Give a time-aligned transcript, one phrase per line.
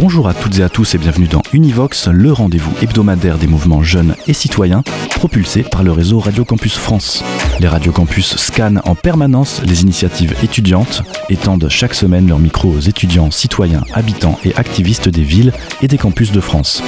[0.00, 3.82] Bonjour à toutes et à tous et bienvenue dans Univox, le rendez-vous hebdomadaire des mouvements
[3.82, 4.82] jeunes et citoyens
[5.14, 7.22] propulsé par le réseau Radio Campus France.
[7.60, 12.70] Les Radio Campus scannent en permanence les initiatives étudiantes et tendent chaque semaine leur micro
[12.70, 16.82] aux étudiants, citoyens, habitants et activistes des villes et des campus de France.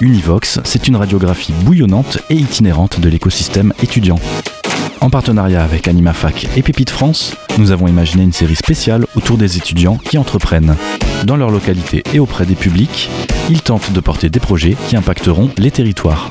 [0.00, 4.18] Univox, c'est une radiographie bouillonnante et itinérante de l'écosystème étudiant.
[5.00, 9.56] En partenariat avec AnimaFac et Pépite France, nous avons imaginé une série spéciale autour des
[9.56, 10.76] étudiants qui entreprennent.
[11.24, 13.08] Dans leur localité et auprès des publics,
[13.48, 16.30] ils tentent de porter des projets qui impacteront les territoires.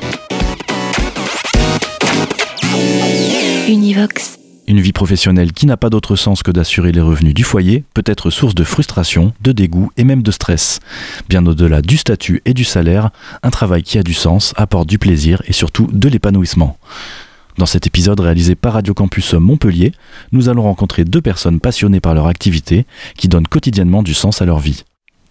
[3.70, 4.38] Univox.
[4.68, 8.04] Une vie professionnelle qui n'a pas d'autre sens que d'assurer les revenus du foyer peut
[8.06, 10.82] être source de frustration, de dégoût et même de stress.
[11.30, 13.12] Bien au-delà du statut et du salaire,
[13.44, 16.78] un travail qui a du sens apporte du plaisir et surtout de l'épanouissement.
[17.58, 19.92] Dans cet épisode réalisé par Radio Campus Montpellier,
[20.32, 22.86] nous allons rencontrer deux personnes passionnées par leur activité
[23.18, 24.84] qui donnent quotidiennement du sens à leur vie.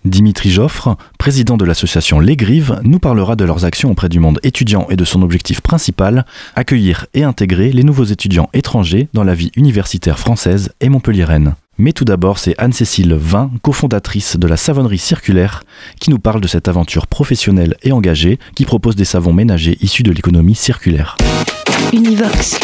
[0.05, 4.41] Dimitri Joffre, président de l'association Les Grives, nous parlera de leurs actions auprès du monde
[4.43, 9.35] étudiant et de son objectif principal, accueillir et intégrer les nouveaux étudiants étrangers dans la
[9.35, 11.55] vie universitaire française et montpelliéraine.
[11.79, 15.63] Mais tout d'abord, c'est Anne-Cécile Vin, cofondatrice de la savonnerie circulaire,
[16.01, 20.03] qui nous parle de cette aventure professionnelle et engagée qui propose des savons ménagers issus
[20.03, 21.17] de l'économie circulaire.
[21.93, 22.59] Univox,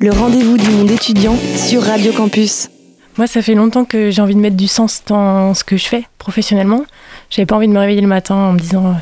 [0.00, 2.68] le rendez-vous du monde étudiant sur Radio Campus.
[3.16, 5.86] Moi, ça fait longtemps que j'ai envie de mettre du sens dans ce que je
[5.86, 6.84] fais professionnellement.
[7.30, 8.92] J'avais pas envie de me réveiller le matin en me disant euh,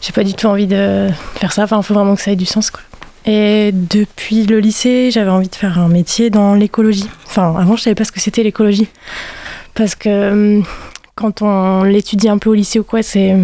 [0.00, 1.64] j'ai pas du tout envie de faire ça.
[1.64, 2.70] Enfin, il faut vraiment que ça ait du sens.
[2.70, 2.82] Quoi.
[3.24, 7.08] Et depuis le lycée, j'avais envie de faire un métier dans l'écologie.
[7.26, 8.88] Enfin, avant, je savais pas ce que c'était l'écologie.
[9.74, 10.64] Parce que hum,
[11.14, 13.36] quand on l'étudie un peu au lycée ou quoi, c'est.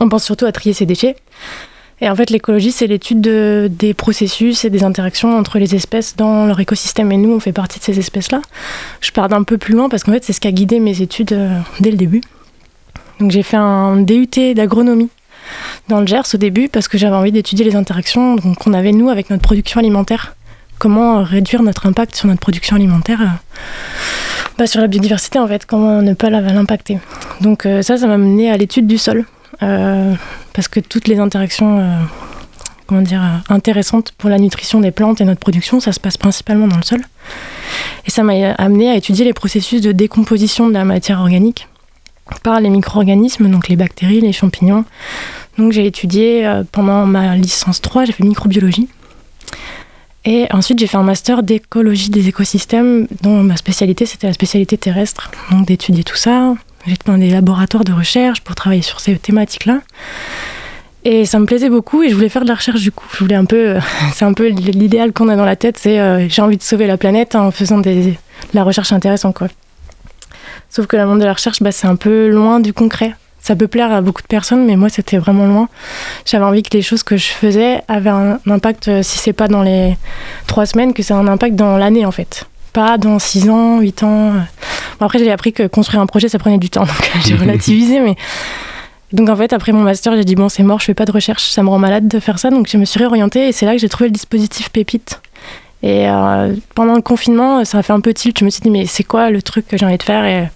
[0.00, 1.16] On pense surtout à trier ses déchets.
[2.02, 6.16] Et en fait, l'écologie, c'est l'étude de, des processus et des interactions entre les espèces
[6.16, 7.12] dans leur écosystème.
[7.12, 8.42] Et nous, on fait partie de ces espèces-là.
[9.00, 11.00] Je pars d'un peu plus loin parce qu'en fait, c'est ce qui a guidé mes
[11.00, 12.20] études euh, dès le début.
[13.20, 14.26] Donc, j'ai fait un DUT
[14.56, 15.10] d'agronomie
[15.88, 19.08] dans le Gers au début parce que j'avais envie d'étudier les interactions qu'on avait, nous,
[19.08, 20.34] avec notre production alimentaire.
[20.80, 23.62] Comment réduire notre impact sur notre production alimentaire euh,
[24.58, 25.66] bah, sur la biodiversité, en fait.
[25.66, 26.98] Comment ne pas l'impacter.
[27.40, 29.24] Donc, euh, ça, ça m'a mené à l'étude du sol.
[29.62, 30.14] Euh,
[30.54, 31.98] parce que toutes les interactions euh,
[32.86, 36.16] comment dire, euh, intéressantes pour la nutrition des plantes et notre production, ça se passe
[36.16, 37.02] principalement dans le sol.
[38.06, 41.68] Et ça m'a amené à étudier les processus de décomposition de la matière organique
[42.42, 44.84] par les micro-organismes, donc les bactéries, les champignons.
[45.58, 48.88] Donc j'ai étudié pendant ma licence 3, j'ai fait microbiologie.
[50.24, 54.78] Et ensuite, j'ai fait un master d'écologie des écosystèmes, dont ma spécialité, c'était la spécialité
[54.78, 55.30] terrestre.
[55.50, 56.54] Donc d'étudier tout ça,
[56.86, 59.80] J'étais dans des laboratoires de recherche pour travailler sur ces thématiques-là.
[61.04, 63.06] Et ça me plaisait beaucoup et je voulais faire de la recherche du coup.
[63.12, 63.76] Je voulais un peu,
[64.12, 66.86] c'est un peu l'idéal qu'on a dans la tête, c'est euh, j'ai envie de sauver
[66.86, 68.16] la planète en faisant des, de
[68.54, 69.48] la recherche intéressante quoi.
[70.70, 73.14] Sauf que le monde de la recherche, bah, c'est un peu loin du concret.
[73.40, 75.68] Ça peut plaire à beaucoup de personnes, mais moi c'était vraiment loin.
[76.24, 79.48] J'avais envie que les choses que je faisais avaient un impact, euh, si c'est pas
[79.48, 79.96] dans les
[80.46, 84.02] trois semaines, que c'est un impact dans l'année en fait pas dans 6 ans, 8
[84.02, 84.32] ans.
[84.98, 88.00] Bon, après, j'ai appris que construire un projet, ça prenait du temps, donc j'ai relativisé,
[88.00, 88.16] mais.
[89.12, 91.12] Donc en fait, après mon master, j'ai dit bon, c'est mort, je fais pas de
[91.12, 93.66] recherche, ça me rend malade de faire ça, donc je me suis réorientée et c'est
[93.66, 95.20] là que j'ai trouvé le dispositif Pépite.
[95.82, 98.38] Et euh, pendant le confinement, ça a fait un peu tilt.
[98.38, 100.48] Je me suis dit mais c'est quoi le truc que j'ai envie de faire et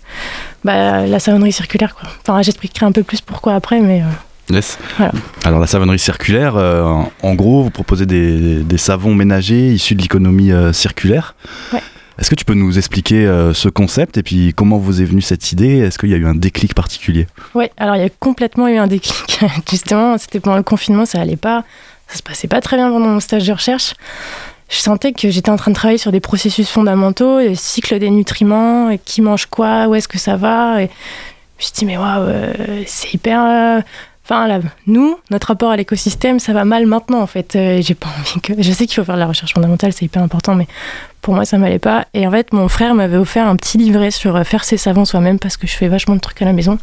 [0.65, 2.09] bah, la savonnerie circulaire quoi.
[2.23, 4.03] Enfin, j'expliquerai un peu plus pourquoi après, mais.
[4.03, 4.79] Euh, yes.
[5.45, 10.03] Alors la savonnerie circulaire, euh, en gros, vous proposez des, des savons ménagers issus de
[10.03, 11.35] l'économie circulaire.
[11.75, 11.83] Ouais.
[12.19, 15.21] Est-ce que tu peux nous expliquer euh, ce concept et puis comment vous est venue
[15.21, 15.79] cette idée?
[15.79, 17.27] Est-ce qu'il y a eu un déclic particulier?
[17.55, 19.41] Oui, alors il y a complètement eu un déclic.
[19.71, 21.65] Justement, c'était pendant le confinement, ça allait pas,
[22.09, 23.95] ça se passait pas très bien pendant mon stage de recherche.
[24.69, 28.11] Je sentais que j'étais en train de travailler sur des processus fondamentaux, le cycle des
[28.11, 30.81] nutriments, qui mange quoi, où est-ce que ça va.
[30.81, 30.89] Je me
[31.59, 33.83] suis dit, mais waouh, euh, c'est hyper.
[34.29, 34.59] Enfin, là,
[34.89, 37.55] nous, notre rapport à l'écosystème, ça va mal maintenant, en fait.
[37.55, 38.61] Euh, j'ai pas envie que.
[38.61, 40.67] Je sais qu'il faut faire de la recherche fondamentale, c'est hyper important, mais
[41.23, 42.07] pour moi, ça m'allait pas.
[42.13, 45.05] Et en fait, mon frère m'avait offert un petit livret sur euh, faire ses savons
[45.05, 46.79] soi-même parce que je fais vachement de trucs à la maison.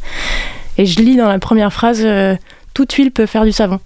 [0.78, 2.34] Et je lis dans la première phrase euh,
[2.72, 3.78] toute huile peut faire du savon.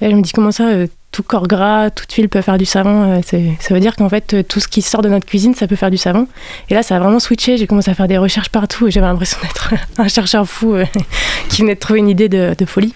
[0.00, 0.68] Et je me dis comment ça,
[1.12, 3.18] tout corps gras, toute huile peut faire du savon.
[3.18, 5.66] Euh, ça veut dire qu'en fait, euh, tout ce qui sort de notre cuisine, ça
[5.66, 6.28] peut faire du savon.
[6.68, 7.56] Et là, ça a vraiment switché.
[7.56, 10.84] J'ai commencé à faire des recherches partout et j'avais l'impression d'être un chercheur fou euh,
[11.48, 12.94] qui venait de trouver une idée de, folie.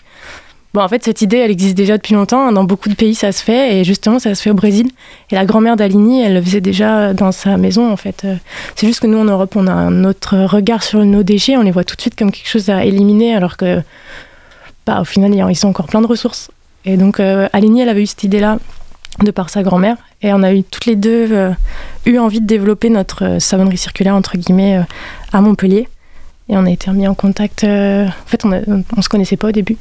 [0.75, 2.53] Bon, en fait, cette idée, elle existe déjà depuis longtemps.
[2.53, 3.77] Dans beaucoup de pays, ça se fait.
[3.77, 4.91] Et justement, ça se fait au Brésil.
[5.31, 8.27] Et la grand-mère d'Aligny, elle le faisait déjà dans sa maison, en fait.
[8.75, 11.57] C'est juste que nous, en Europe, on a un autre regard sur nos déchets.
[11.57, 13.83] On les voit tout de suite comme quelque chose à éliminer, alors que,
[14.85, 16.51] bah, au final, ils ont encore plein de ressources.
[16.85, 18.59] Et donc, euh, Aligny, elle avait eu cette idée-là
[19.23, 19.97] de par sa grand-mère.
[20.23, 21.51] Et on a eu toutes les deux euh,
[22.07, 24.81] eu envie de développer notre savonnerie circulaire, entre guillemets,
[25.33, 25.89] à Montpellier.
[26.49, 27.65] Et on a été remis en contact.
[27.65, 29.79] Euh, en fait, on, ne se connaissait pas au début.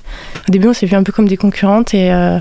[0.47, 1.93] Au début, on s'est vu un peu comme des concurrentes.
[1.93, 2.39] Et, euh,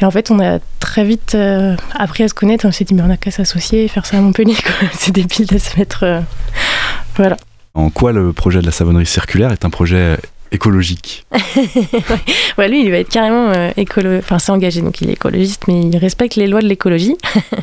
[0.00, 2.66] et en fait, on a très vite euh, appris à se connaître.
[2.66, 4.56] On s'est dit, mais on a qu'à s'associer et faire ça à Montpellier.
[4.94, 6.22] C'est débile de se mettre.
[7.16, 7.36] voilà.
[7.74, 10.16] En quoi le projet de la savonnerie circulaire est un projet
[10.52, 11.26] écologique.
[12.58, 14.18] lui, il va être carrément euh, écolo...
[14.18, 17.16] Enfin, c'est engagé, donc il est écologiste, mais il respecte les lois de l'écologie.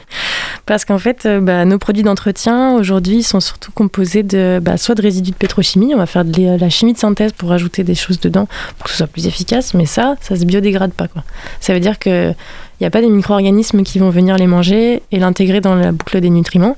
[0.66, 4.95] Parce qu'en fait, euh, bah, nos produits d'entretien, aujourd'hui, sont surtout composés de bah, soit
[4.95, 7.95] de résidus de pétrochimie, on va faire de la chimie de synthèse pour ajouter des
[7.95, 8.48] choses dedans
[8.78, 11.07] pour que ce soit plus efficace, mais ça, ça se biodégrade pas.
[11.62, 12.36] Ça veut dire qu'il
[12.81, 16.19] n'y a pas des micro-organismes qui vont venir les manger et l'intégrer dans la boucle
[16.19, 16.78] des nutriments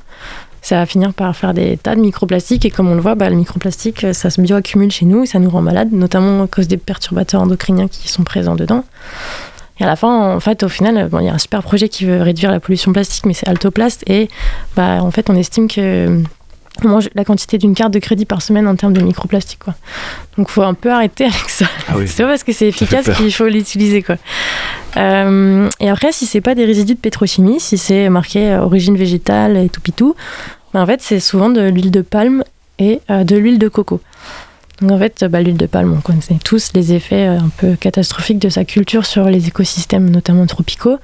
[0.62, 2.66] ça va finir par faire des tas de microplastiques.
[2.66, 5.40] Et comme on le voit, bah, le microplastique, ça se bioaccumule chez nous et ça
[5.40, 8.84] nous rend malade, notamment à cause des perturbateurs endocriniens qui sont présents dedans.
[9.80, 12.04] Et à la fin, en fait, au final, il y a un super projet qui
[12.06, 14.04] veut réduire la pollution plastique, mais c'est Altoplast.
[14.08, 14.28] Et
[14.76, 16.22] bah, en fait, on estime que
[16.84, 19.60] mange la quantité d'une carte de crédit par semaine en termes de microplastique.
[19.60, 19.76] Quoi.
[20.38, 21.66] Donc il faut un peu arrêter avec ça.
[21.88, 24.04] Ah c'est pas parce que c'est efficace qu'il faut l'utiliser.
[24.04, 24.16] Quoi.
[24.98, 28.98] Euh, et après, si c'est pas des résidus de pétrochimie, si c'est marqué euh, origine
[28.98, 30.16] végétale et tout pitou,
[30.74, 32.44] ben en fait c'est souvent de l'huile de palme
[32.78, 34.02] et euh, de l'huile de coco.
[34.82, 38.40] Donc en fait, bah, l'huile de palme, on connaît tous les effets un peu catastrophiques
[38.40, 40.98] de sa culture sur les écosystèmes, notamment tropicaux.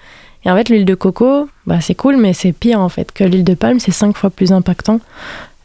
[0.46, 3.24] Et en fait, l'huile de coco, bah, c'est cool, mais c'est pire en fait que
[3.24, 5.00] l'huile de palme, c'est cinq fois plus impactant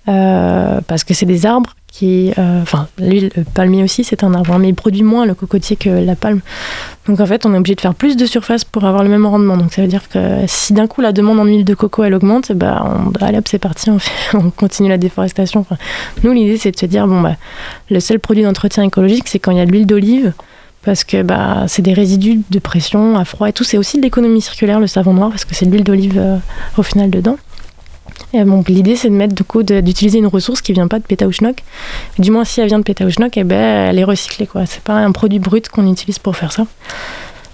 [0.09, 2.33] euh, parce que c'est des arbres qui.
[2.39, 5.77] Euh, enfin, l'huile palmier aussi, c'est un arbre, hein, mais il produit moins le cocotier
[5.77, 6.41] que la palme.
[7.07, 9.27] Donc en fait, on est obligé de faire plus de surface pour avoir le même
[9.27, 9.57] rendement.
[9.57, 12.15] Donc ça veut dire que si d'un coup la demande en huile de coco elle
[12.15, 13.99] augmente, bah, on, allez hop, c'est parti, on,
[14.35, 15.67] on, continue la déforestation.
[16.25, 17.37] nous, l'idée c'est de se dire bon, bah,
[17.91, 20.33] le seul produit d'entretien écologique, c'est quand il y a de l'huile d'olive
[20.83, 23.65] parce que bah, c'est des résidus de pression à froid et tout.
[23.65, 26.37] C'est aussi de l'économie circulaire, le savon noir, parce que c'est de l'huile d'olive euh,
[26.79, 27.37] au final dedans.
[28.33, 31.05] Et donc l'idée c'est de mettre du coup d'utiliser une ressource qui vient pas de
[31.05, 31.63] Pétaouchnok.
[32.19, 34.67] Du moins si elle vient de Pétaouchnok, eh ben, elle est recyclée quoi.
[34.67, 36.67] C'est pas un produit brut qu'on utilise pour faire ça.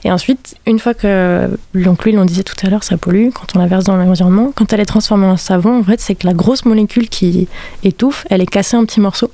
[0.04, 3.56] Et ensuite, une fois que donc l'huile, on disait tout à l'heure, ça pollue quand
[3.56, 4.52] on la verse dans l'environnement.
[4.54, 7.48] Quand elle est transformée en savon, en fait, c'est que la grosse molécule qui
[7.82, 9.32] étouffe, elle est cassée en petits morceaux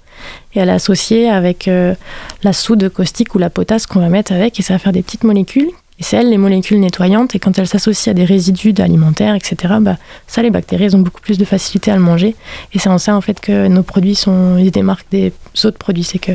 [0.54, 1.94] et elle est associée avec euh,
[2.42, 5.02] la soude caustique ou la potasse qu'on va mettre avec et ça va faire des
[5.02, 5.68] petites molécules
[6.12, 9.96] les molécules nettoyantes, et quand elles s'associent à des résidus alimentaires, etc., bah,
[10.26, 12.36] ça, les bactéries, elles ont beaucoup plus de facilité à le manger.
[12.72, 15.32] Et c'est en ça, en fait, que nos produits sont, ils démarquent des
[15.64, 16.04] autres produits.
[16.04, 16.32] C'est que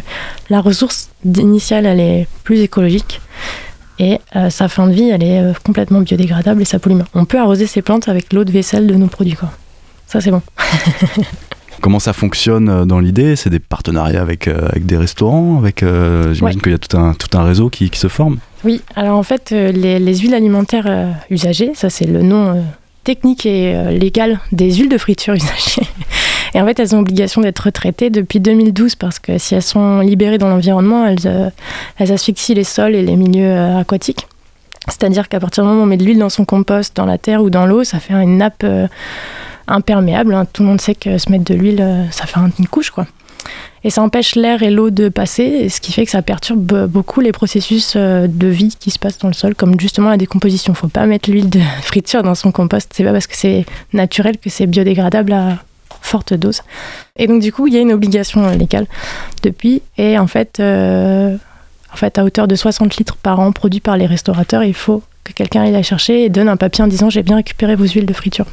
[0.50, 3.22] la ressource initiale, elle est plus écologique,
[4.00, 7.26] et euh, sa fin de vie, elle est euh, complètement biodégradable et ça pollue On
[7.26, 9.52] peut arroser ces plantes avec l'eau de vaisselle de nos produits, quoi.
[10.06, 10.42] Ça, c'est bon.
[11.82, 15.84] Comment ça fonctionne euh, dans l'idée C'est des partenariats avec, avec des restaurants avec,
[16.34, 19.18] J'imagine qu'il y a tout un, tout un réseau qui, qui se forme oui, alors
[19.18, 22.62] en fait, euh, les, huiles alimentaires euh, usagées, ça c'est le nom euh,
[23.04, 25.88] technique et légal des huiles de friture usagées.
[26.54, 30.00] Et en fait, elles ont obligation d'être retraitées depuis 2012 parce que si elles sont
[30.00, 31.54] libérées dans l'environnement, elles,
[31.98, 34.28] elles asphyxient les sols et les milieux aquatiques.
[34.88, 37.18] C'est-à-dire qu'à partir du moment où on met de l'huile dans son compost, dans la
[37.18, 38.66] terre ou dans l'eau, ça fait une nappe
[39.68, 40.34] imperméable.
[40.34, 40.46] Hein.
[40.52, 43.06] Tout le monde sait que se mettre de l'huile, ça fait une couche, quoi
[43.84, 47.22] et ça empêche l'air et l'eau de passer, ce qui fait que ça perturbe beaucoup
[47.22, 50.74] les processus euh, de vie qui se passent dans le sol, comme justement la décomposition.
[50.74, 53.66] Il faut pas mettre l'huile de friture dans son compost, c'est pas parce que c'est
[53.94, 55.60] naturel que c'est biodégradable à
[56.02, 56.62] forte dose.
[57.18, 58.88] Et donc du coup, il y a une obligation légale
[59.44, 61.38] depuis, et en fait, euh,
[61.94, 65.04] en fait, à hauteur de 60 litres par an produits par les restaurateurs, il faut
[65.24, 67.86] que quelqu'un aille la chercher et donne un papier en disant j'ai bien récupéré vos
[67.86, 68.48] huiles de friture.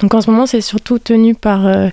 [0.00, 1.88] Donc en ce moment, c'est surtout tenu par euh,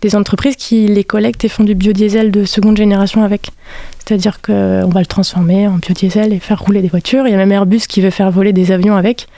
[0.00, 3.50] des entreprises qui les collectent et font du biodiesel de seconde génération avec.
[3.98, 7.26] C'est-à-dire qu'on va le transformer en biodiesel et faire rouler des voitures.
[7.26, 9.28] Il y a même Airbus qui veut faire voler des avions avec.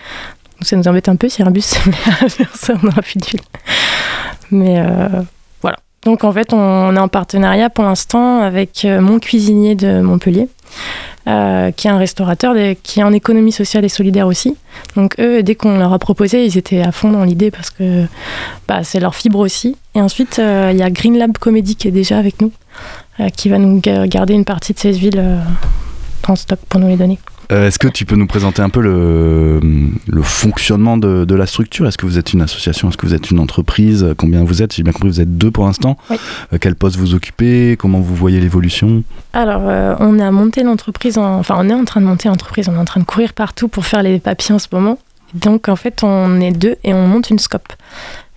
[0.58, 1.78] Donc ça nous embête un peu si Airbus se
[2.24, 3.40] à faire ça, on aura plus d'huile.
[4.50, 5.22] Mais euh,
[5.60, 5.78] voilà.
[6.04, 10.48] Donc en fait, on, est en partenariat pour l'instant avec euh, mon cuisinier de Montpellier.
[11.26, 14.58] Euh, qui est un restaurateur qui est en économie sociale et solidaire aussi.
[14.94, 18.04] Donc eux, dès qu'on leur a proposé, ils étaient à fond dans l'idée parce que
[18.68, 19.74] bah, c'est leur fibre aussi.
[19.94, 22.52] Et ensuite, euh, il y a Green Lab Comedy qui est déjà avec nous,
[23.20, 25.40] euh, qui va nous garder une partie de ces huiles
[26.28, 27.18] en stock pour nous les donner.
[27.52, 29.60] Euh, Est-ce que tu peux nous présenter un peu le,
[30.06, 31.86] le fonctionnement de, de la structure?
[31.86, 32.88] Est-ce que vous êtes une association?
[32.88, 34.06] Est-ce que vous êtes une entreprise?
[34.16, 34.74] Combien vous êtes?
[34.74, 35.96] J'ai bien compris, vous êtes deux pour l'instant.
[36.10, 36.16] Oui.
[36.52, 37.76] Euh, quel poste vous occupez?
[37.78, 39.02] Comment vous voyez l'évolution?
[39.32, 41.38] Alors, euh, on a monté l'entreprise, en...
[41.38, 43.68] enfin, on est en train de monter l'entreprise, on est en train de courir partout
[43.68, 44.98] pour faire les papiers en ce moment.
[45.34, 47.72] Donc, en fait, on est deux et on monte une scope.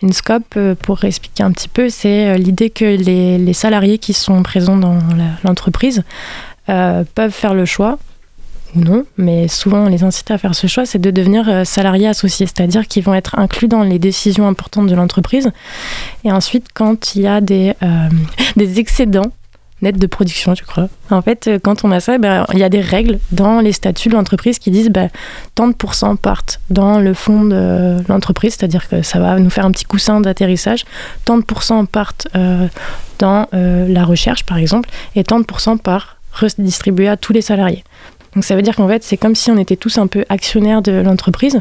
[0.02, 4.44] Une scope, pour expliquer un petit peu, c'est l'idée que les, les salariés qui sont
[4.44, 5.00] présents dans
[5.44, 6.04] l'entreprise
[6.66, 7.98] peuvent faire le choix,
[8.78, 12.08] non, mais souvent on les incite à faire ce choix, c'est de devenir euh, salariés
[12.08, 15.52] associés, c'est-à-dire qu'ils vont être inclus dans les décisions importantes de l'entreprise.
[16.24, 18.10] Et ensuite, quand il y a des, euh,
[18.78, 19.32] excédents
[19.82, 20.90] nets de production, je crois.
[21.12, 23.72] En fait, euh, quand on a ça, ben, il y a des règles dans les
[23.72, 25.10] statuts de l'entreprise qui disent ben,
[25.56, 29.66] tant de pourcents partent dans le fonds de l'entreprise, c'est-à-dire que ça va nous faire
[29.66, 30.86] un petit coussin d'atterrissage.
[31.26, 32.28] Tant de pourcents partent
[33.20, 37.84] dans la recherche, par exemple, et tant de pourcents par redistribué à tous les salariés.
[38.38, 40.84] Donc ça veut dire qu'en fait, c'est comme si on était tous un peu actionnaires
[40.84, 41.60] de l'entreprise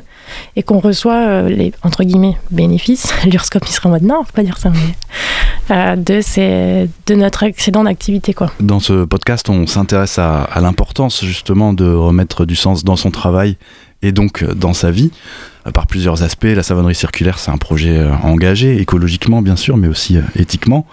[0.57, 3.15] et qu'on reçoit euh, les, entre guillemets, bénéfices.
[3.25, 7.45] L'URSCOP, il serait en mode non, faut pas dire ça, mais euh, de, de notre
[7.45, 8.53] excédent d'activité, quoi.
[8.61, 13.57] Dans ce podcast, on s'intéresse à, l'importance justement de remettre du sens dans son travail
[14.03, 15.13] et donc euh, dans sa vie
[15.73, 16.45] par plusieurs aspects.
[16.45, 20.85] La savonnerie circulaire, c'est un projet engagé écologiquement bien sûr, mais aussi éthiquement.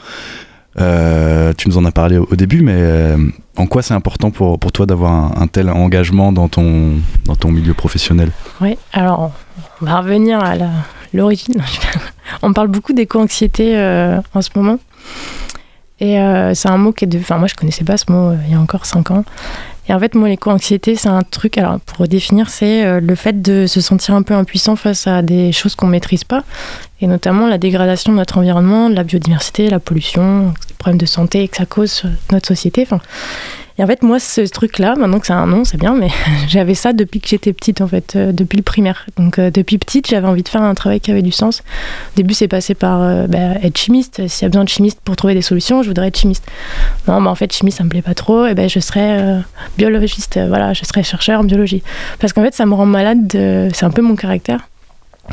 [0.78, 3.16] Tu nous en as parlé au, début, mais
[3.56, 7.02] en quoi c'est important pour, toi d'avoir un, tel engagement dans ton,
[7.46, 8.32] milieu professionnel?
[8.62, 9.32] Oui, alors
[9.82, 10.56] on va revenir à
[11.14, 11.62] l'origine.
[12.42, 14.80] on parle beaucoup d'éco-anxiété euh, en ce moment.
[16.00, 17.20] Et euh, c'est un mot qui est de.
[17.20, 19.24] Enfin, moi, je connaissais pas ce mot euh, il y a encore 5 ans.
[19.90, 21.58] Et en fait, moi, l'éco-anxiété, c'est un truc.
[21.58, 25.22] Alors, pour définir, c'est euh, le fait de se sentir un peu impuissant face à
[25.22, 26.44] des choses qu'on maîtrise pas.
[27.02, 31.06] Et notamment la dégradation de notre environnement, de la biodiversité, la pollution, les problèmes de
[31.06, 32.88] santé que ça cause notre société.
[33.78, 36.10] Et en fait, moi, ce truc-là, maintenant que c'est un nom, c'est bien, mais
[36.48, 39.06] j'avais ça depuis que j'étais petite, en fait, euh, depuis le primaire.
[39.18, 41.62] Donc, euh, depuis petite, j'avais envie de faire un travail qui avait du sens.
[41.62, 44.28] Au début, c'est passé par euh, bah, être chimiste.
[44.28, 46.46] S'il y a besoin de chimiste pour trouver des solutions, je voudrais être chimiste.
[47.08, 48.46] Non, mais en fait, chimiste, ça me plaît pas trop.
[48.46, 49.40] Et ben, je serais
[49.78, 50.40] biologiste.
[50.48, 51.82] voilà, je serais chercheur en biologie.
[52.20, 53.28] Parce qu'en fait, ça me rend malade.
[53.28, 54.68] de- C'est un peu mon caractère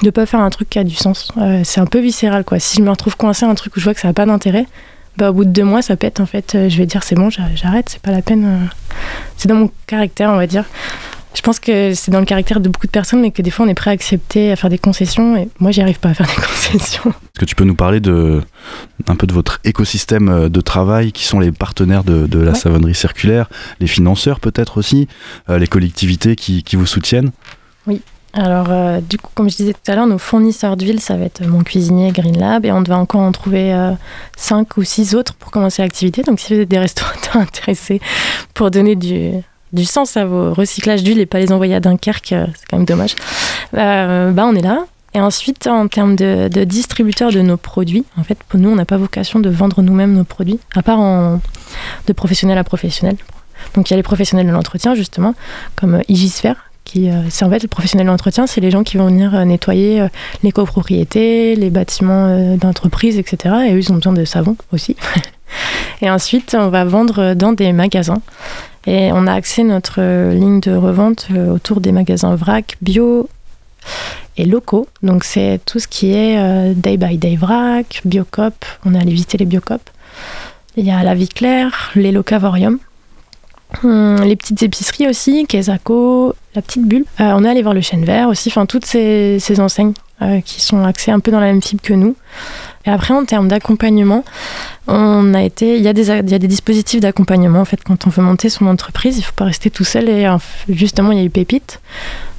[0.02, 1.32] de pas faire un truc qui a du sens.
[1.64, 2.58] C'est un peu viscéral, quoi.
[2.60, 4.24] Si je me retrouve coincé à un truc où je vois que ça n'a pas
[4.24, 4.66] d'intérêt,
[5.20, 6.54] bah, au bout de deux mois, ça pète, en fait.
[6.54, 8.44] Euh, je vais dire, c'est bon, j'a- j'arrête, c'est pas la peine.
[8.44, 8.66] euh.
[9.36, 10.64] C'est dans mon caractère, on va dire.
[11.32, 13.64] Je pense que c'est dans le caractère de beaucoup de personnes, mais que des fois,
[13.64, 15.36] on est prêt à accepter, à faire des concessions.
[15.36, 17.10] Et moi, j'y arrive pas à faire des concessions.
[17.10, 18.40] Est-ce que tu peux nous parler de,
[19.06, 22.50] un peu de votre écosystème euh, de travail Qui sont les partenaires de, de la
[22.52, 22.58] Ouais.
[22.58, 23.48] savonnerie circulaire
[23.78, 25.06] Les financeurs peut-être aussi
[25.48, 27.30] Les collectivités qui, qui vous soutiennent?
[28.32, 31.24] Alors, euh, du coup, comme je disais tout à l'heure, nos fournisseurs d'huile, ça va
[31.24, 33.92] être mon cuisinier Green Lab, et on devait encore en trouver euh,
[34.36, 36.22] cinq ou six autres pour commencer l'activité.
[36.22, 38.00] Donc, si vous êtes des restaurateurs intéressés
[38.54, 39.32] pour donner du,
[39.84, 42.86] sens à vos recyclages d'huile et pas les envoyer à Dunkerque, euh, c'est quand même
[42.86, 43.16] dommage,
[43.76, 44.84] euh, bah, on est là.
[45.12, 48.84] Et ensuite, en termes de, distributeurs de nos produits, en fait, pour nous, on n'a
[48.84, 51.00] pas vocation de vendre nous-mêmes nos produits, à part
[52.06, 53.16] de professionnel à professionnel.
[53.74, 55.34] Donc, il y a les professionnels de l'entretien, justement,
[55.74, 58.96] comme Igisphère, qui, euh, c'est en fait le professionnel de l'entretien, c'est les gens qui
[58.96, 60.08] vont venir euh, nettoyer euh,
[60.42, 63.54] les copropriétés, les bâtiments euh, d'entreprise, etc.
[63.68, 64.96] Et eux, ils ont besoin de savon aussi.
[66.02, 68.22] et ensuite, on va vendre dans des magasins.
[68.86, 70.00] Et on a axé notre
[70.32, 73.28] ligne de revente autour des magasins vrac, bio
[74.38, 74.88] et locaux.
[75.02, 78.64] Donc c'est tout ce qui est day by day vrac, biocop.
[78.86, 79.82] On est allé visiter les biocop.
[80.76, 82.78] Il y a la vie claire, les locavoriums.
[83.82, 87.04] Hum, les petites épiceries aussi, Kesako, la petite bulle.
[87.20, 90.60] Euh, on est allé voir le chêne vert aussi, enfin toutes ces, enseignes euh, qui
[90.60, 92.16] sont axées un peu dans la même fibre que nous.
[92.84, 94.24] Et après, en termes d'accompagnement,
[94.86, 98.48] on a été, il y a des, dispositifs d'accompagnement en fait quand on veut monter
[98.48, 100.08] son entreprise, il faut pas rester tout seul.
[100.08, 100.26] Et
[100.68, 101.80] justement, il y a eu Pépite,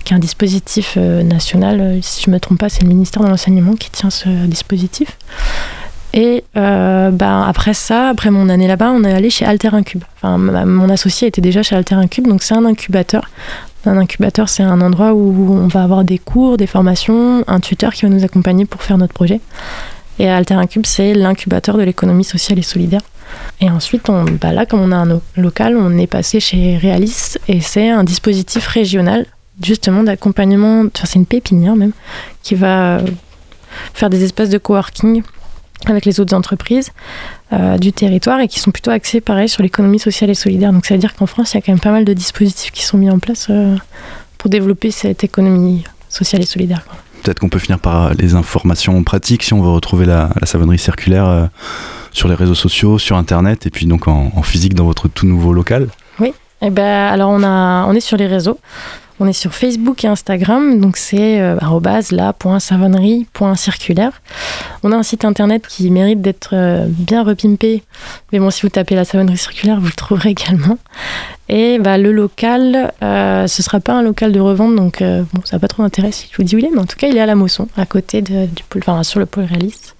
[0.03, 2.00] qui est un dispositif euh, national.
[2.01, 5.17] Si je me trompe pas, c'est le ministère de l'enseignement qui tient ce dispositif.
[6.13, 10.03] Et euh, ben, après ça, après mon année là-bas, on est allé chez Alter Incube.
[10.18, 13.30] Enfin, mon associé était déjà chez Alter Incube, donc c'est un incubateur.
[13.86, 17.94] Un incubateur, c'est un endroit où on va avoir des cours, des formations, un tuteur
[17.94, 19.39] qui va nous accompagner pour faire notre projet.
[20.20, 23.01] Et Alter Incube, c'est l'incubateur de l'économie sociale et solidaire.
[23.62, 27.38] Et ensuite, on, bah là, comme on a un local, on est passé chez Realis
[27.48, 29.25] et c'est un dispositif régional,
[29.63, 31.94] justement, d'accompagnement, enfin, c'est une pépinière même,
[32.44, 33.00] qui va
[33.94, 35.24] faire des espaces de coworking
[35.88, 36.91] avec les autres entreprises
[37.53, 40.71] euh, du territoire et qui sont plutôt axés pareil sur l'économie sociale et solidaire.
[40.73, 42.71] Donc ça veut dire qu'en France, il y a quand même pas mal de dispositifs
[42.71, 43.75] qui sont mis en place euh,
[44.38, 46.83] pour développer cette économie sociale et solidaire.
[47.23, 50.79] Peut-être qu'on peut finir par les informations pratiques si on veut retrouver la, la savonnerie
[50.79, 51.45] circulaire euh,
[52.11, 55.25] sur les réseaux sociaux, sur internet et puis donc en, en physique dans votre tout
[55.25, 55.88] nouveau local.
[56.62, 58.60] Eh ben, alors on, est sur les réseaux.
[59.20, 61.56] On est sur Facebook et Instagram, donc c'est euh.
[64.84, 67.84] On a un site internet qui mérite d'être euh, bien repimpé,
[68.32, 70.80] mais bon, si vous tapez la savonnerie circulaire, vous le trouverez également.
[71.50, 75.41] Et bah, le local, euh, ce sera pas un local de revente, donc euh, bon,
[75.44, 76.98] ça n'a pas trop d'intérêt si je vous dis où il est, mais en tout
[76.98, 79.96] cas, il est à la Mosson, à côté du pôle, enfin, sur le pôle réaliste.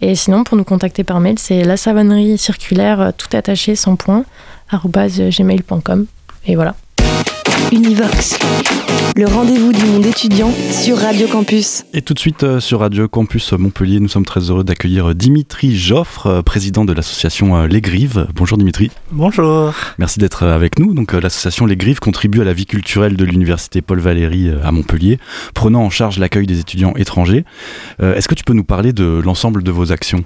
[0.00, 4.24] Et sinon, pour nous contacter par mail, c'est la savonnerie circulaire, tout attaché, sans point,
[5.30, 6.06] gmail.com.
[6.46, 6.74] Et voilà.
[7.72, 8.38] Univox,
[9.14, 11.84] le rendez-vous du monde étudiant sur Radio Campus.
[11.92, 15.76] Et tout de suite euh, sur Radio Campus Montpellier, nous sommes très heureux d'accueillir Dimitri
[15.76, 18.26] Joffre, euh, président de l'association euh, Les Grives.
[18.34, 18.90] Bonjour Dimitri.
[19.12, 19.74] Bonjour.
[19.98, 20.94] Merci d'être avec nous.
[20.94, 24.64] Donc euh, l'association Les Grives contribue à la vie culturelle de l'université Paul Valéry euh,
[24.64, 25.18] à Montpellier,
[25.52, 27.44] prenant en charge l'accueil des étudiants étrangers.
[28.00, 30.24] Euh, Est-ce que tu peux nous parler de l'ensemble de vos actions?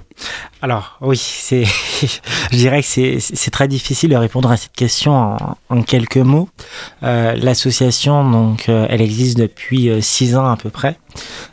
[0.61, 1.65] Alors oui, c'est,
[2.51, 6.15] je dirais que c'est, c'est très difficile de répondre à cette question en, en quelques
[6.17, 6.47] mots.
[7.03, 10.97] Euh, l'association, donc, euh, elle existe depuis euh, six ans à peu près.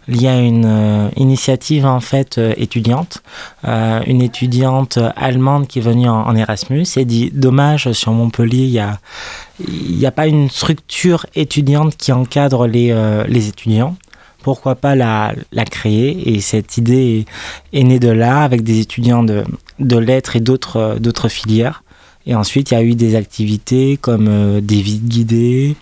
[0.09, 3.23] Il y a une euh, initiative en fait euh, étudiante,
[3.67, 8.81] euh, une étudiante allemande qui est venue en, Erasmus et dit dommage sur Montpellier,
[9.69, 13.97] il n'y a pas une structure étudiante qui encadre les, euh, étudiants.
[14.43, 15.35] Pourquoi pas la,
[15.71, 16.35] créer?
[16.35, 17.27] Et cette idée
[17.73, 19.45] est, née de là, avec des étudiants de,
[19.99, 20.43] lettres et
[20.77, 21.83] euh, d'autres filières.
[22.27, 25.77] Et ensuite, il y a eu des activités comme euh, des visites guidées.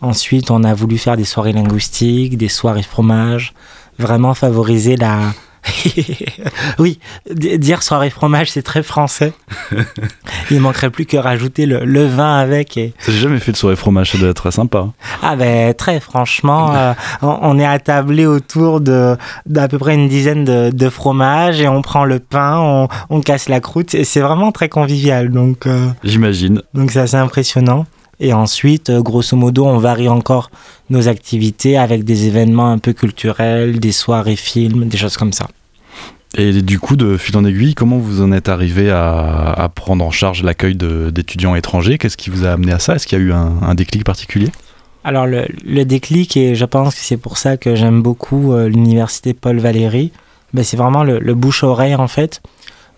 [0.00, 3.54] Ensuite, on a voulu faire des soirées linguistiques, des soirées fromage,
[3.98, 5.32] vraiment favoriser la...
[6.78, 6.98] oui,
[7.34, 9.32] dire soirée fromage, c'est très français.
[10.50, 12.76] Il manquerait plus que rajouter le, le vin avec.
[12.76, 12.92] Et...
[13.06, 14.86] J'ai jamais fait de soirée fromage, ça doit être très sympa.
[15.22, 20.08] Ah ben très franchement, euh, on, on est attablé autour de d'à peu près une
[20.08, 23.94] dizaine de, de fromages et on prend le pain, on, on casse la croûte.
[23.94, 26.62] Et C'est vraiment très convivial, donc euh, J'imagine.
[26.74, 27.86] donc c'est assez impressionnant.
[28.22, 30.50] Et ensuite, euh, grosso modo, on varie encore
[30.90, 35.46] nos activités avec des événements un peu culturels, des soirées films, des choses comme ça.
[36.36, 40.10] Et du coup, de fil en aiguille, comment vous en êtes arrivé à, prendre en
[40.10, 41.98] charge l'accueil d'étudiants étrangers?
[41.98, 42.94] Qu'est-ce qui vous a amené à ça?
[42.94, 44.48] Est-ce qu'il y a eu un, déclic particulier?
[45.02, 49.34] Alors le, déclic, et je pense que c'est pour ça que j'aime beaucoup euh, l'université
[49.34, 50.12] Paul Valéry,
[50.52, 52.42] ben, c'est vraiment le, le bouche-oreille en fait,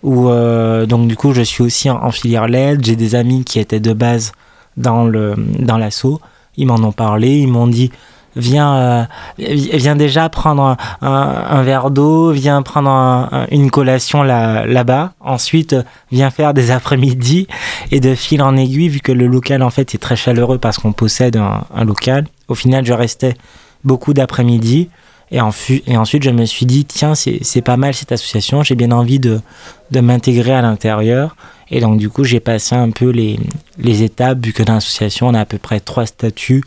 [0.03, 3.59] où euh, donc du coup je suis aussi en, filière LED, j'ai des amis qui
[3.59, 4.33] étaient de base
[4.75, 6.19] dans le dans l'assaut,
[6.57, 7.89] ils m'en ont parlé, ils m'ont dit
[8.35, 9.03] viens euh,
[9.37, 14.65] vi- viens déjà prendre un, un- verre d'eau, viens prendre un- un- une collation là
[14.65, 15.75] là-bas, ensuite
[16.11, 17.47] viens faire des après-midi.
[17.91, 20.77] Et de fil en aiguille vu que le local en fait est très chaleureux parce
[20.77, 22.25] qu'on possède un, local.
[22.47, 23.35] Au final, je restais
[23.83, 24.89] beaucoup d'après-midi.
[25.31, 25.49] Et, en
[25.87, 28.91] et ensuite je me suis dit tiens c'est c'est pas mal cette association, j'ai bien
[28.91, 29.41] envie de
[29.89, 31.35] de m'intégrer à l'intérieur.
[31.71, 33.39] Et donc du coup j'ai passé un peu les
[33.79, 36.63] les étapes vu que dans l'association on a à peu près trois statuts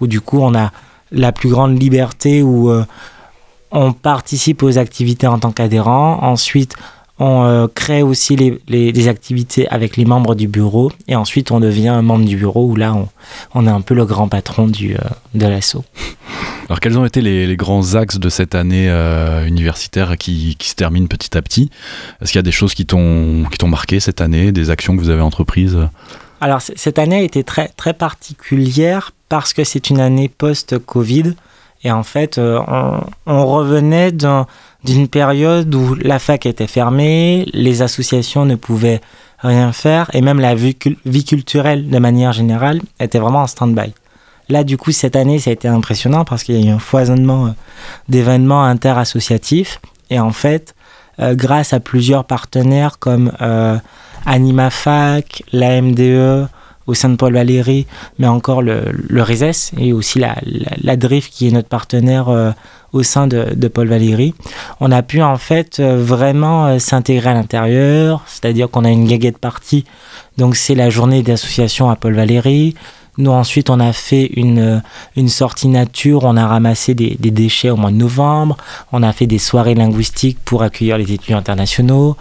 [0.00, 0.72] où du coup on a
[1.12, 2.84] la plus grande liberté où euh,
[3.70, 6.18] on participe aux activités en tant qu'adhérent.
[6.22, 6.74] Ensuite,
[7.18, 10.90] on euh, crée aussi les, les- les activités avec les membres du bureau.
[11.06, 13.08] Et ensuite, on devient un membre du bureau où là, on,
[13.54, 14.98] on est un peu le grand patron du, euh,
[15.34, 15.84] de l'assaut.
[16.68, 18.88] Alors, quels ont été les, les grands axes de cette année
[19.46, 21.68] universitaire qui, qui se termine petit à petit?
[22.22, 25.10] Est-ce qu'il y a des choses qui t'ont marqué cette année, des actions que vous
[25.10, 25.76] avez entreprises?
[26.40, 31.34] Alors, cette année a été très, très particulière parce que c'est une année post-Covid.
[31.82, 32.60] Et en fait, euh,
[33.26, 34.46] on, revenait d'un-
[34.84, 39.00] d'une période où la fac était fermée, les associations ne pouvaient
[39.38, 43.46] rien faire, et même la vie, cul- vie culturelle, de manière générale, était vraiment en
[43.46, 43.94] stand-by.
[44.50, 46.78] Là, du coup, cette année, ça a été impressionnant parce qu'il y a eu un
[46.80, 47.50] foisonnement euh,
[48.10, 49.80] d'événements interassociatifs.
[50.10, 50.74] Et en fait,
[51.20, 53.78] euh, grâce à plusieurs partenaires comme euh,
[54.26, 56.48] AnimaFac, la MDE,
[56.90, 57.86] au sein de Paul Valéry,
[58.18, 59.24] mais encore le, le
[59.78, 62.50] et aussi la, DRIF qui est notre partenaire euh,
[62.92, 64.34] au sein de, de Paul Valéry.
[64.80, 69.06] On a pu en fait euh, vraiment euh, s'intégrer à l'intérieur, c'est-à-dire qu'on a une
[69.06, 69.84] gaguette partie,
[70.36, 72.74] donc c'est la journée d'association à Paul Valéry.
[73.20, 74.82] Nous ensuite on a fait une,
[75.14, 78.56] une sortie nature, on a ramassé des, des déchets au mois de novembre,
[78.92, 82.16] on a fait des soirées linguistiques pour accueillir les étudiants internationaux,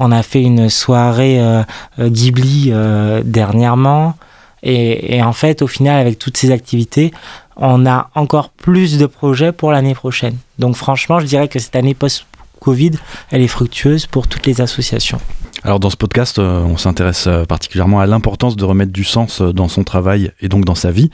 [0.00, 1.62] on a fait une soirée euh,
[2.00, 4.14] euh, Ghibli euh, dernièrement.
[4.62, 7.12] Et en fait, au final, avec toutes ces activités,
[7.56, 10.36] on a encore plus de projets pour l'année prochaine.
[10.58, 12.90] Donc franchement, je dirais que cette année post-Covid,
[13.30, 15.18] elle est fructueuse pour toutes les associations.
[15.62, 19.42] Alors dans ce podcast, euh, on s'intéresse euh, particulièrement à l'importance de remettre du sens
[19.42, 21.10] euh, dans son travail et donc dans sa vie.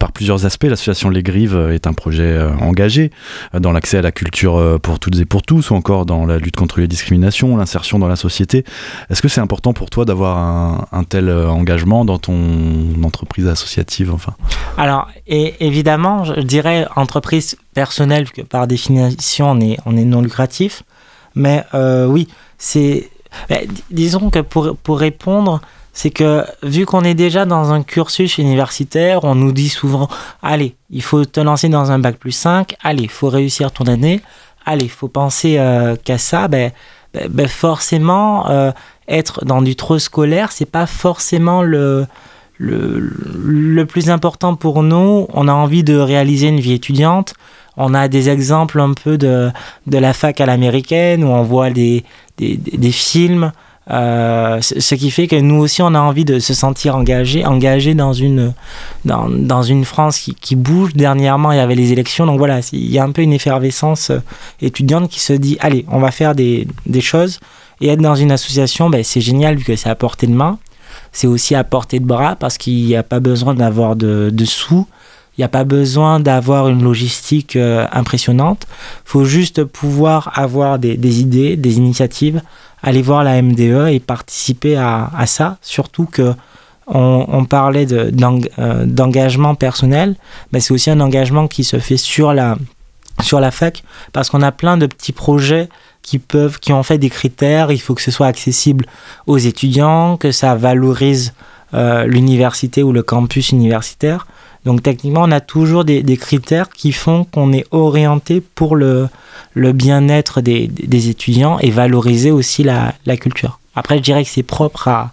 [0.00, 3.10] par plusieurs aspects, l'association Les Grives est un projet engagé
[3.54, 6.56] dans l'accès à la culture pour toutes et pour tous, ou encore dans la lutte
[6.56, 8.64] contre les discriminations, l'insertion dans la société.
[9.10, 10.38] Est-ce que c'est important pour toi d'avoir
[10.92, 12.34] un, tel engagement dans ton
[13.04, 14.34] entreprise associative enfin?
[14.76, 20.82] Alors évidemment, je dirais entreprise personnelle, que par définition on est, on est non lucratif.
[21.34, 21.64] Mais
[22.08, 23.10] oui, c'est
[23.90, 25.60] disons que pour, pour répondre,
[25.92, 30.08] c'est que vu qu'on est déjà dans un cursus universitaire, on nous dit souvent
[30.42, 33.86] allez, il faut te lancer dans un bac plus 5, allez, il faut réussir ton
[33.86, 34.20] année,
[34.66, 36.48] allez, il faut penser euh, qu'à ça.
[36.48, 36.70] Ben,
[37.14, 38.72] ben, ben forcément, euh,
[39.08, 42.06] être dans du trop scolaire, c'est pas forcément le,
[42.58, 45.26] le, le, plus important pour nous.
[45.32, 47.34] On a envie de réaliser une vie étudiante.
[47.76, 49.50] On a des exemples un peu de,
[49.86, 52.04] de la fac à l'américaine où on voit des,
[52.38, 53.52] des, des films.
[53.88, 57.94] Euh, ce qui fait que nous aussi on a envie de se sentir engagé, engagé
[57.94, 58.52] dans une
[59.04, 60.94] dans, dans une France qui, qui, bouge.
[60.94, 64.10] Dernièrement, il y avait les élections, donc voilà, il y a un peu une effervescence
[64.10, 64.18] euh,
[64.60, 67.38] étudiante qui se dit allez, on va faire des, des choses
[67.80, 70.58] et être dans une association, ben, c'est génial vu que c'est à portée de main.
[71.12, 74.44] C'est aussi à portée de bras parce qu'il n'y a pas besoin d'avoir de, de
[74.44, 74.86] sous.
[75.36, 78.66] Il n'y a pas besoin d'avoir une logistique euh, impressionnante.
[79.04, 82.40] Il faut juste pouvoir avoir des, idées, des initiatives,
[82.82, 85.58] aller voir la MDE et participer à, à ça.
[85.60, 86.34] Surtout que
[86.86, 90.14] on, on parlait euh, d'engagement personnel,
[90.52, 92.56] mais c'est aussi un engagement qui se fait sur la,
[93.20, 95.68] sur la fac parce qu'on a plein de petits projets
[96.02, 97.72] qui peuvent, qui ont fait des critères.
[97.72, 98.86] Il faut que ce soit accessible
[99.26, 101.34] aux étudiants, que ça valorise
[101.74, 104.26] euh, l'université ou le campus universitaire.
[104.66, 109.08] Donc techniquement, on a toujours des, critères qui font qu'on est orienté pour le,
[109.54, 113.60] bien-être des, étudiants et valoriser aussi la, culture.
[113.76, 115.12] Après, je dirais que c'est propre à,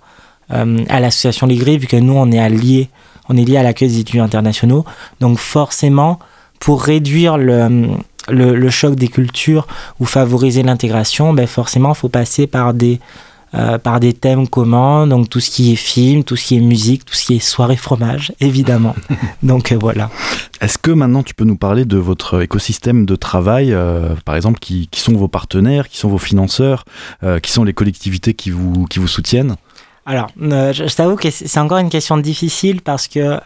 [0.51, 2.89] euh, l'association Ligré, vu que nous, on est, alliés,
[3.29, 4.85] on est lié à l'accueil des étudiants internationaux.
[5.19, 6.17] Donc forcément,
[6.59, 9.67] pour réduire le choc des cultures
[9.99, 12.99] ou favoriser l'intégration, ben forcément, il faut passer par des
[13.55, 16.59] euh, par des thèmes communs, donc tout ce qui est film, tout ce qui est
[16.59, 18.95] musique, tout ce qui est soirée fromage, évidemment.
[19.43, 20.09] donc euh, voilà.
[20.59, 24.57] Est-ce que maintenant tu peux nous parler de votre écosystème de travail, euh, par exemple,
[24.57, 26.83] qui, qui, sont vos partenaires, qui sont vos financeurs,
[27.43, 29.55] qui sont les collectivités qui vous, qui vous soutiennent?
[30.07, 33.39] Alors, je, je t'avoue que c'est encore une question difficile parce que,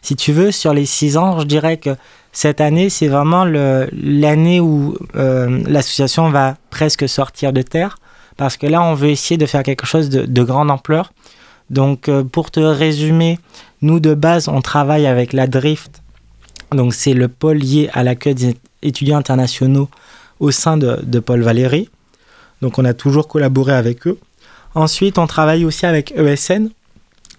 [0.00, 1.96] si tu veux, sur les six ans, je dirais que
[2.30, 7.96] cette année, c'est vraiment l'année où l'association va presque sortir de terre
[8.36, 11.12] parce que là, on veut essayer de faire quelque chose de, de grande ampleur.
[11.70, 13.38] Donc, euh, pour te résumer,
[13.82, 16.02] nous, de base, on travaille avec la Drift.
[16.72, 19.88] Donc, c'est le pôle lié à l'accueil des étudiants internationaux
[20.40, 21.88] au sein de, Paul Valéry.
[22.60, 24.18] Donc, on a toujours collaboré avec eux.
[24.74, 26.70] Ensuite, on travaille aussi avec ESN.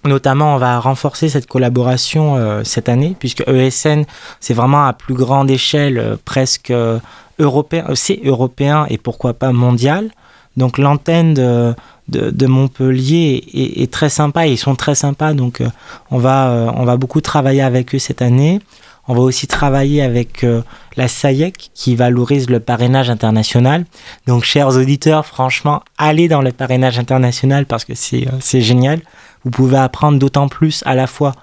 [0.05, 4.05] Notamment, on va renforcer cette collaboration euh, cette année, puisque ESN,
[4.39, 6.71] c'est vraiment à plus grande échelle, euh, presque
[7.39, 10.11] européen, c'est européen et pourquoi pas mondial.
[10.57, 15.33] Donc l'antenne de, Montpellier est, très sympa ils sont très sympas.
[15.33, 15.69] Donc euh,
[16.11, 18.59] on, va, euh, on va beaucoup travailler avec eux cette année.
[19.07, 20.61] On va aussi travailler avec euh,
[20.97, 23.85] la SAIEC qui valorise le parrainage international.
[24.25, 29.01] Donc chers auditeurs, franchement, allez dans le parrainage international parce que c'est c'est génial.
[29.43, 31.33] Vous pouvez apprendre d'autant plus à la fois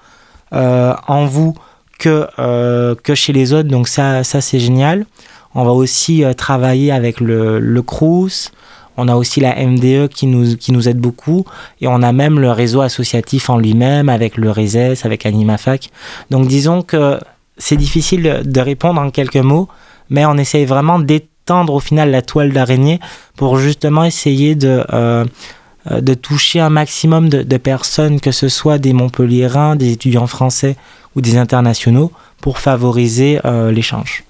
[0.53, 1.55] euh, en vous
[1.97, 3.69] que, euh, que chez les autres.
[3.69, 5.05] Donc ça, ça c'est génial.
[5.55, 8.51] On va aussi euh, travailler avec le, le CRUS,
[8.97, 11.45] on a aussi la MDE qui nous, qui nous aide beaucoup.
[11.81, 15.89] Et on a même le réseau associatif en lui-même, avec le RESES, avec AnimaFac.
[16.29, 17.19] Donc disons que
[17.57, 19.67] c'est difficile de répondre en quelques mots,
[20.09, 22.99] mais on essaye vraiment d'étendre au final la toile d'araignée
[23.35, 25.25] pour justement essayer de, euh,
[25.91, 30.75] de toucher un maximum de, de personnes, que ce soit des Montpelliérains, des étudiants français
[31.15, 34.23] ou des internationaux, pour favoriser euh, l'échange.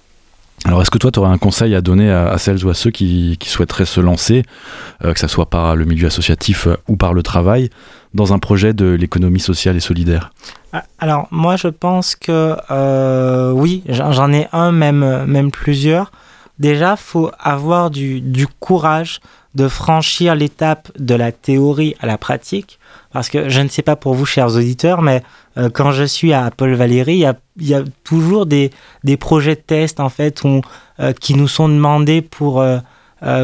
[0.65, 2.91] Alors, est-ce que toi, tu aurais un conseil à donner à, celles ou à ceux
[2.91, 4.43] qui, souhaiteraient se lancer,
[5.04, 7.69] euh, que ce soit par le milieu associatif euh, ou par le travail,
[8.13, 10.32] dans un projet de l'économie sociale et solidaire?
[10.99, 16.12] Alors, moi, je pense que euh, oui, j'en ai un, même, même plusieurs.
[16.60, 19.19] Déjà, faut avoir du courage
[19.56, 22.80] de franchir l'étape de la théorie à la pratique.
[23.13, 25.21] Parce que je ne sais pas pour vous, chers auditeurs, mais
[25.58, 27.23] euh, quand je suis à Paul Valéry,
[27.58, 28.71] il y a, toujours des,
[29.19, 30.41] projets de test en fait
[30.99, 32.80] euh, qui nous sont demandés pour, euh,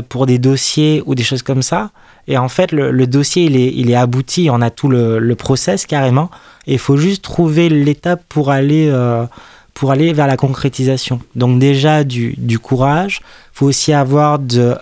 [0.10, 1.92] pour des dossiers ou des choses comme ça.
[2.28, 6.32] Et en fait, le, dossier, il est, abouti, on a tout le, process carrément.
[6.66, 11.22] Et il faut juste trouver l'étape pour aller vers la concrétisation.
[11.36, 14.76] Donc déjà du, du courage, il faut aussi avoir de,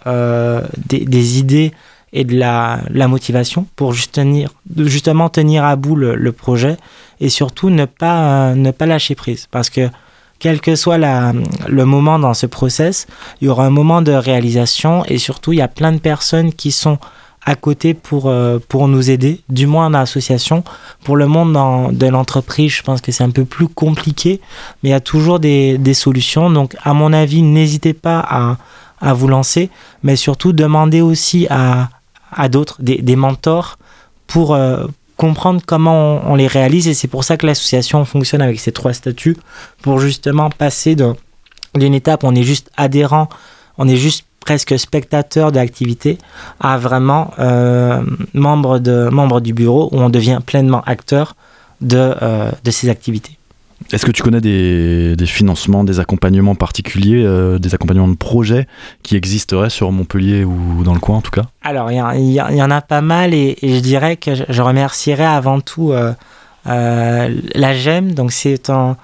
[0.88, 1.73] des, des idées
[2.13, 6.78] et de la, la motivation pour justement tenir à bout le, projet
[7.20, 9.48] et surtout ne pas, ne pas lâcher prise.
[9.52, 9.89] Parce que
[10.39, 11.34] quel que soit la,
[11.67, 13.08] le moment dans ce process,
[13.41, 16.54] il y aura un moment de réalisation et surtout il y a plein de personnes
[16.54, 17.00] qui sont
[17.43, 20.65] à côté pour, euh, pour nous aider, du moins dans l'association.
[21.06, 24.41] Pour le monde dans, de l'entreprise, je pense que c'est un peu plus compliqué,
[24.84, 26.50] mais il y a toujours des, des solutions.
[26.50, 28.58] Donc, à mon avis, n'hésitez pas à,
[29.00, 29.70] à vous lancer,
[30.04, 31.88] mais surtout demandez aussi à,
[32.32, 33.78] à d'autres, des, mentors,
[34.28, 34.86] pour euh,
[35.16, 36.88] comprendre comment on, les réalise.
[36.88, 39.38] Et c'est pour ça que l'association fonctionne avec ces trois statuts,
[39.82, 40.96] pour justement passer
[41.76, 43.30] d'une étape où on est juste adhérent,
[43.78, 46.18] on est juste presque spectateur de l'activité
[46.60, 48.02] à vraiment euh,
[48.34, 48.80] membre,
[49.42, 51.36] du bureau où on devient pleinement acteur
[51.82, 53.38] de, euh, de ces activités.
[53.92, 58.68] Est-ce que tu connais des, financements, des accompagnements particuliers, euh, des accompagnements de projets
[59.04, 61.44] qui existeraient sur Montpellier ou dans le coin en tout cas?
[61.62, 65.92] Alors, il y, en a pas mal et, je dirais que je, remercierais avant tout
[65.92, 66.13] euh,
[66.68, 68.13] euh, la GEM.
[68.13, 68.98] Donc, c'est un,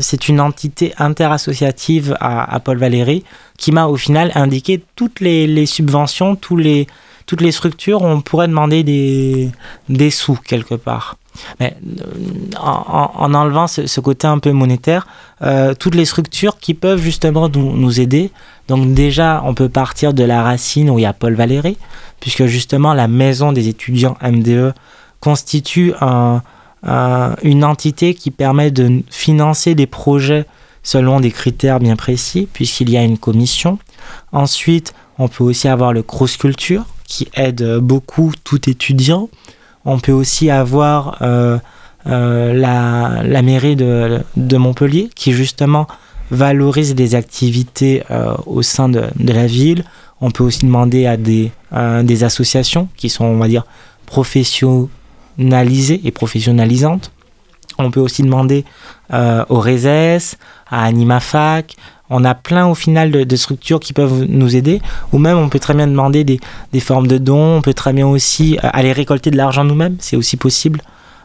[0.00, 3.24] c'est une entité interassociative à, Paul Valéry
[3.58, 6.86] qui m'a au final indiqué toutes les, subventions, tous les,
[7.26, 11.16] toutes les structures on pourrait demander des, sous quelque part.
[11.60, 11.76] Mais
[12.58, 15.06] en, en enlevant ce, côté un peu monétaire,
[15.42, 18.30] euh, toutes les structures qui peuvent justement nous, aider.
[18.68, 21.76] Donc déjà, on peut partir de la racine où il y a Paul Valéry,
[22.20, 24.72] puisque justement la maison des étudiants MDE
[25.20, 26.42] constitue un,
[26.86, 30.46] euh, une entité qui permet de financer des projets
[30.82, 33.78] selon des critères bien précis, puisqu'il y a une commission.
[34.32, 39.28] Ensuite, on peut aussi avoir le Cross Culture, qui aide beaucoup tout étudiant.
[39.84, 41.58] On peut aussi avoir euh,
[42.06, 45.86] euh, la, mairie de, Montpellier, qui justement
[46.30, 49.84] valorise des activités euh, au sein de, la ville.
[50.20, 51.52] On peut aussi demander à des,
[52.24, 53.64] associations qui sont, on va dire,
[54.06, 54.88] professionnelles
[55.36, 57.12] professionnalisée et professionnalisante.
[57.78, 58.64] On peut aussi demander
[59.12, 60.36] au RESES,
[60.70, 61.76] à AnimaFac.
[62.10, 64.80] On a plein au final de, structures qui peuvent nous aider.
[65.12, 66.40] Ou même on peut très bien demander des,
[66.80, 67.56] formes de dons.
[67.56, 69.96] On peut très bien aussi euh, aller récolter de l'argent nous-mêmes.
[69.98, 70.80] C'est aussi possible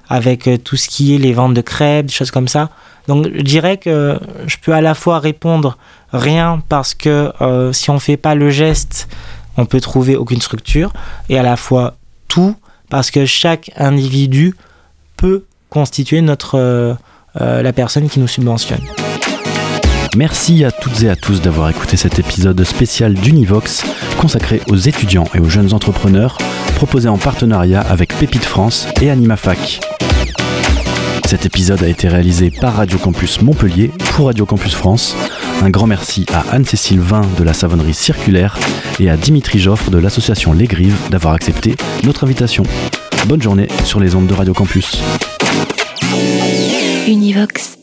[0.09, 2.69] avec euh, tout ce qui est les ventes de crêpes, des choses comme ça.
[3.07, 5.77] Donc je dirais que je peux à la fois répondre
[6.13, 9.07] rien parce que euh, si on fait pas le geste,
[9.57, 10.93] on peut trouver aucune structure.
[11.29, 11.95] Et à la fois
[12.27, 12.55] tout
[12.89, 14.55] parce que chaque individu
[15.15, 16.97] peut constituer notre,
[17.39, 18.81] la personne qui nous subventionne.
[20.17, 23.85] Merci à toutes et à tous d'avoir écouté cet épisode spécial d'Univox
[24.19, 26.37] consacré aux étudiants et aux jeunes entrepreneurs
[26.75, 29.79] proposé en partenariat avec Pépite France et AnimaFac.
[31.27, 35.15] Cet épisode a été réalisé par Radio Campus Montpellier pour Radio Campus France.
[35.61, 38.59] Un grand merci à Anne-Cécile Vin de la savonnerie circulaire
[38.99, 42.63] et à Dimitri Joffre de l'association Les Grives d'avoir accepté notre invitation.
[43.27, 45.01] Bonne journée sur les ondes de Radio Campus.
[47.07, 47.80] Univox.